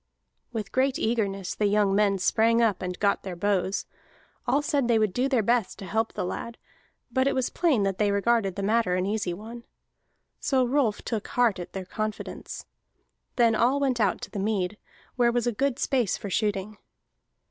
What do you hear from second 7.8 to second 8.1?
that they